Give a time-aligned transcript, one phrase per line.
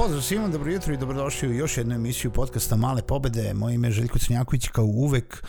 [0.00, 3.54] Pozdrav svima, dobro jutro i dobrodošli u još jednu emisiju podcasta Male pobede.
[3.54, 5.44] Moje ime je Željko Crnjaković, kao uvek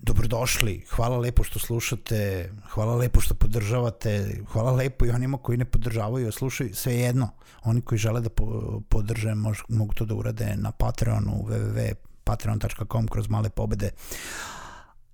[0.00, 5.64] dobrodošli, hvala lepo što slušate, hvala lepo što podržavate, hvala lepo i onima koji ne
[5.64, 7.28] podržavaju, slušaju sve jedno.
[7.64, 13.28] Oni koji žele da po, podrže mož, mogu to da urade na Patreonu www.patreon.com kroz
[13.28, 13.90] male pobede.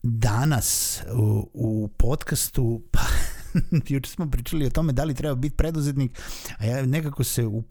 [0.03, 2.83] Danas u, u podcastu,
[3.89, 6.21] juče smo pričali o tome da li treba biti preduzetnik,
[6.59, 7.65] a ja nekako se u,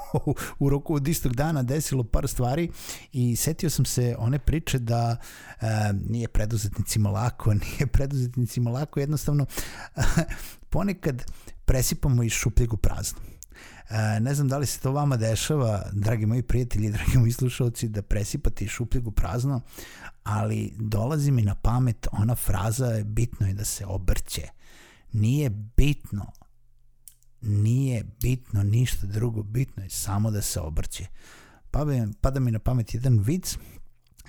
[0.58, 2.70] u roku od istog dana desilo par stvari
[3.12, 5.16] i setio sam se one priče da
[5.60, 5.66] e,
[6.08, 9.46] nije preduzetnicima lako, nije preduzetnicima lako, jednostavno
[10.70, 11.24] ponekad
[11.64, 13.18] presipamo iz šupljeg u prazno.
[13.90, 17.88] E, ne znam da li se to vama dešava, dragi moji prijatelji, dragi moji slušalci,
[17.88, 19.60] da presipate iz šupljeg u prazno,
[20.22, 24.48] ali dolazi mi na pamet ona fraza bitno je da se obrće
[25.12, 26.32] nije bitno
[27.40, 31.06] nije bitno ništa drugo, bitno je samo da se obrće.
[31.70, 31.86] Pa
[32.20, 33.58] pada mi na pamet jedan vic,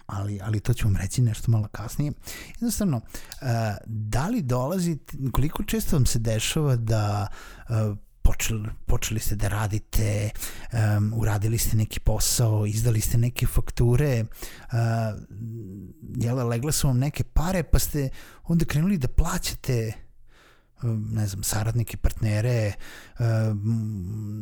[0.06, 2.12] ali, ali to ću vam reći nešto malo kasnije.
[2.50, 3.48] Jednostavno, uh,
[3.86, 4.98] da li dolazi,
[5.32, 7.28] koliko često vam se dešava da
[7.70, 10.30] uh, počeli, počeli ste da radite,
[10.74, 14.78] um, uradili ste neki posao, izdali ste neke fakture, uh,
[16.16, 18.10] jel, legle su vam neke pare, pa ste
[18.44, 20.09] onda krenuli da plaćate
[21.12, 22.74] ne znam, saradnike, partnere,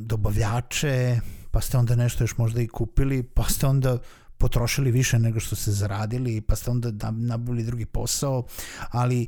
[0.01, 1.19] dobavljače,
[1.51, 3.97] pa ste onda nešto još možda i kupili, pa ste onda
[4.37, 8.45] potrošili više nego što ste zaradili, pa ste onda nabavili drugi posao,
[8.89, 9.27] ali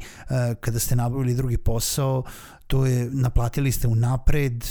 [0.59, 2.23] kada ste nabavili drugi posao,
[2.67, 4.65] to je, naplatili ste u napred,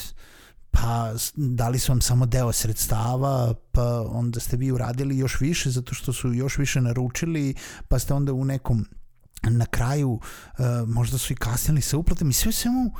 [0.70, 5.94] pa dali su vam samo deo sredstava, pa onda ste vi uradili još više zato
[5.94, 7.54] što su još više naručili,
[7.88, 8.86] pa ste onda u nekom
[9.42, 10.20] na kraju uh,
[10.86, 12.92] možda su i kasnili sa uplatom i sve svemu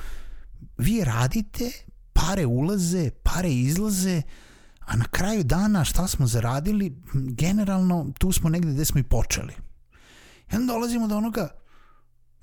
[0.78, 1.70] vi radite,
[2.12, 4.22] pare ulaze, pare izlaze,
[4.80, 9.54] a na kraju dana šta smo zaradili, generalno tu smo negde gde smo i počeli.
[10.52, 11.48] I onda dolazimo do onoga,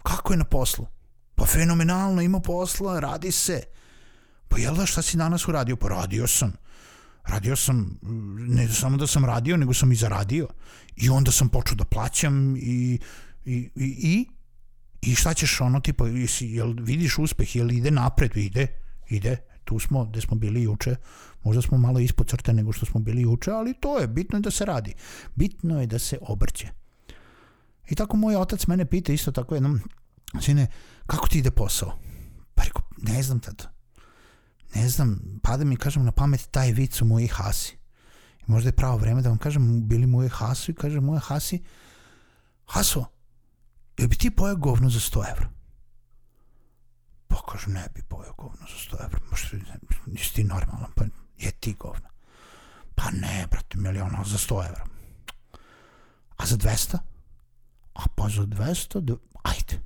[0.04, 0.88] kako je na poslu?
[1.36, 3.62] Pa fenomenalno, ima posla, radi se.
[4.48, 5.76] Pa jel da šta si danas uradio?
[5.76, 6.54] Pa radio sam.
[7.24, 8.00] Radio sam,
[8.38, 10.48] ne samo da sam radio, nego sam i zaradio.
[10.96, 13.00] I onda sam počeo da plaćam i
[13.46, 14.28] I, i, i,
[15.02, 18.68] i šta ćeš ono, tipa, jesi, jel vidiš uspeh, jel ide napred, ide,
[19.10, 20.96] ide, tu smo, gde smo bili juče,
[21.44, 24.42] možda smo malo ispod crte nego što smo bili juče, ali to je, bitno je
[24.42, 24.94] da se radi,
[25.36, 26.68] bitno je da se obrće.
[27.90, 29.82] I tako moj otac mene pita isto tako jednom,
[30.42, 30.68] sine,
[31.06, 32.00] kako ti ide posao?
[32.56, 33.68] Pa rekao, ne znam tad.
[34.76, 37.78] Ne znam, pada mi, kažem, na pamet taj vic u mojih hasi.
[38.40, 41.60] I možda je pravo vreme da vam kažem, bili moje hasu i kaže moje hasi,
[42.66, 43.06] Haso,
[43.98, 45.50] jel bi ti pojao govno za 100 evra?
[47.28, 49.20] Pa kaže, ne bi pojao govno za 100 evra.
[49.32, 49.48] Možda
[50.06, 51.04] nisi ti normalan, pa
[51.38, 52.10] je ti govno.
[52.96, 54.86] Pa ne, brate, miliona za 100 evra.
[56.38, 56.98] A za 200?
[57.94, 59.80] A pa za 200, da, ajde.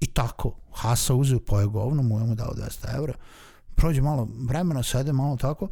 [0.00, 3.14] I tako, Hasa uzeo poje govno, mu je mu dao 200 evra.
[3.74, 5.68] Prođe malo vremena, sede malo tako.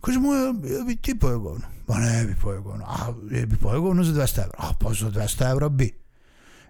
[0.00, 1.66] Kaže mu, je bi ti pojeo govno?
[1.86, 2.84] Pa ne bi pojeo govno.
[2.84, 4.54] A je bi pojeo govno za 200 evra?
[4.58, 6.07] A pa za 200 evra bi.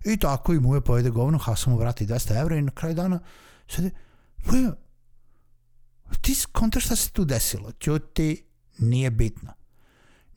[0.04, 3.20] I tako i Muja pojede govno, Hasan mu vrati 200 evra i na kraju dana
[3.68, 3.90] sede,
[4.44, 4.72] Muja,
[6.20, 7.72] ti kontaš šta se tu desilo?
[7.72, 8.46] Ćuti,
[8.78, 9.52] nije bitno.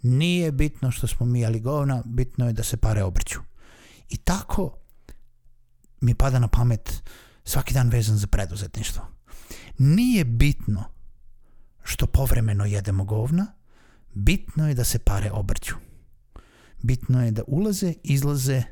[0.01, 3.39] Nije bitno što smo mi jeli govna, bitno je da se pare obrću.
[4.09, 4.77] I tako
[6.01, 7.03] mi pada na pamet
[7.43, 9.07] svaki dan vezan za preduzetništvo.
[9.77, 10.83] Nije bitno
[11.83, 13.47] što povremeno jedemo govna,
[14.13, 15.75] bitno je da se pare obrću.
[16.81, 18.63] Bitno je da ulaze, izlaze,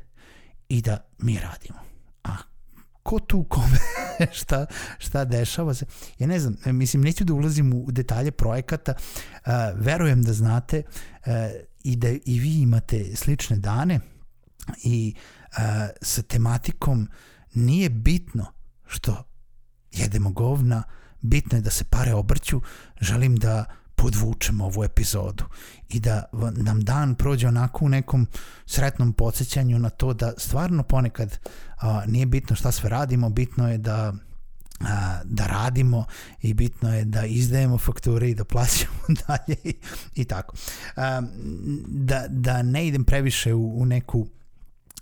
[0.70, 1.78] i da mi radimo.
[2.24, 2.36] A
[3.02, 3.78] ko tu kome
[4.40, 4.66] šta,
[4.98, 5.86] šta dešava se.
[6.18, 11.32] Ja ne znam, mislim, neću da ulazim u detalje projekata, uh, verujem da znate uh,
[11.84, 14.00] i da i vi imate slične dane
[14.82, 15.58] i uh,
[16.02, 17.08] sa tematikom
[17.54, 18.46] nije bitno
[18.86, 19.24] što
[19.92, 20.82] jedemo govna,
[21.20, 22.60] bitno je da se pare obrću,
[23.00, 23.64] želim da
[24.02, 25.44] podvučemo ovu epizodu
[25.88, 26.24] i da
[26.56, 28.26] nam dan prođe onako u nekom
[28.66, 31.38] sretnom podsjećanju na to da stvarno ponekad
[31.80, 34.12] a, nije bitno šta sve radimo, bitno je da
[34.80, 36.04] a, da radimo
[36.42, 39.74] i bitno je da izdajemo fakture i da plaćamo dalje i,
[40.14, 40.56] i tako.
[40.96, 41.22] A,
[41.86, 44.26] da, da ne idem previše u, u neku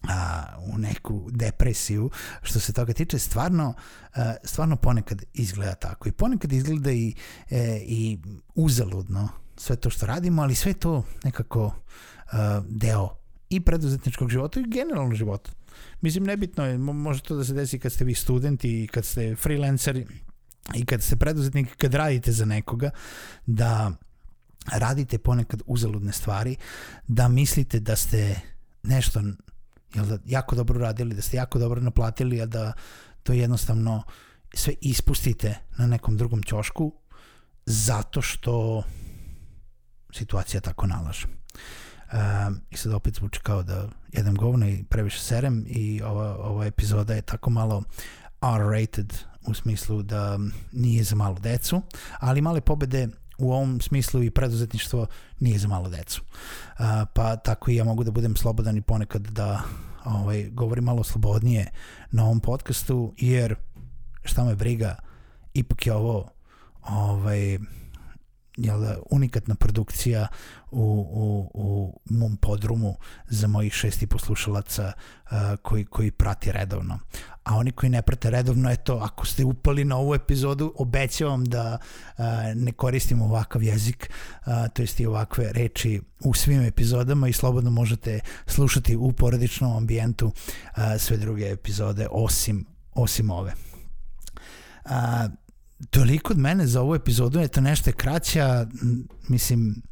[0.03, 2.11] a, u neku depresiju.
[2.43, 3.75] Što se toga tiče stvarno
[4.15, 6.09] a, stvarno ponekad izgleda tako.
[6.09, 7.15] I ponekad izgleda i,
[7.51, 8.19] e, i
[8.55, 11.75] uzaludno sve to što radimo ali sve to nekako
[12.33, 13.09] a, deo
[13.51, 15.51] i preduzetničkog života i generalnog života.
[16.01, 19.37] Mislim nebitno je može to da se desi kad ste vi studenti i kad ste
[19.37, 20.07] freelanceri
[20.75, 22.91] i kad ste preduzetnik kad radite za nekoga
[23.47, 23.93] da
[24.73, 26.57] radite ponekad uzaludne stvari
[27.09, 28.41] da mislite da ste
[28.83, 29.23] nešto
[29.95, 32.73] jel da jako dobro radili, da ste jako dobro naplatili, a da
[33.23, 34.03] to jednostavno
[34.55, 36.93] sve ispustite na nekom drugom ćošku
[37.67, 38.83] zato što
[40.13, 41.27] situacija tako nalaže.
[42.13, 46.67] Um, I sad opet zvuči kao da jedem govno i previše serem i ova, ova
[46.67, 47.83] epizoda je tako malo
[48.43, 49.15] R-rated
[49.47, 50.39] u smislu da
[50.73, 51.83] nije za malu decu,
[52.19, 53.09] ali male pobede
[53.39, 55.07] u ovom smislu i preduzetništvo
[55.41, 56.23] nije za malo decu.
[57.13, 59.63] Pa tako i ja mogu da budem slobodan i ponekad da
[60.05, 61.71] ovaj, govorim malo slobodnije
[62.11, 63.55] na ovom podcastu, jer
[64.25, 64.97] šta me briga,
[65.55, 66.31] ipak je ovo
[66.89, 67.59] ovaj,
[68.59, 70.27] jel, unikatna produkcija
[70.71, 72.97] u, u, u mom podrumu
[73.29, 74.93] za mojih šesti poslušalaca
[75.25, 76.99] uh, koji, koji prati redovno.
[77.45, 81.79] A oni koji ne prate redovno, eto, ako ste upali na ovu epizodu, obećavam da
[81.79, 82.25] uh,
[82.55, 84.11] ne koristim ovakav jezik,
[84.47, 89.77] uh, to jest i ovakve reči u svim epizodama i slobodno možete slušati u porodičnom
[89.77, 93.53] ambijentu uh, sve druge epizode osim, osim ove.
[94.85, 94.93] Uh,
[95.91, 98.67] toliko od mene za ovu epizodu, je to nešto je kraća,
[99.29, 99.83] mislim,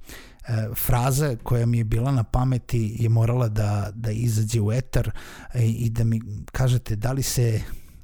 [0.49, 5.11] e, fraza koja mi je bila na pameti je morala da, da izađe u etar
[5.55, 6.21] i, e, da mi
[6.53, 7.61] kažete da li se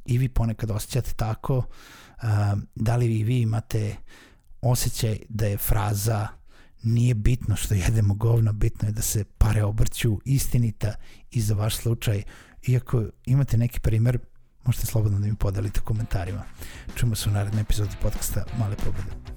[0.06, 1.64] i vi ponekad osjećate tako,
[2.74, 3.96] da li vi imate
[4.60, 6.28] osjećaj da je fraza
[6.82, 10.94] nije bitno što jedemo govna, bitno je da se pare obrću istinita
[11.30, 12.22] i za vaš slučaj.
[12.66, 14.18] Iako imate neki primer,
[14.64, 16.42] možete slobodno da mi podelite u komentarima.
[16.94, 19.32] Čujemo se u narednoj epizodi podcasta Male pobede.